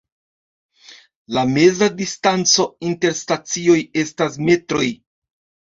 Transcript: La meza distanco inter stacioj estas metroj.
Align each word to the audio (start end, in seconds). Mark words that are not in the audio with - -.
La 1.37 1.43
meza 1.57 1.91
distanco 1.99 2.67
inter 2.89 3.15
stacioj 3.21 3.79
estas 4.07 4.43
metroj. 4.51 4.91